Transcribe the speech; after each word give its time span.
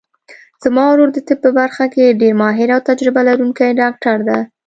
زما 0.63 0.83
ورور 0.89 1.09
د 1.13 1.17
طب 1.27 1.37
په 1.45 1.49
برخه 1.59 1.85
کې 1.93 2.17
ډېر 2.21 2.33
ماهر 2.41 2.69
او 2.75 2.81
تجربه 2.89 3.21
لرونکی 3.29 3.69
ډاکټر 3.81 4.17
ده 4.29 4.37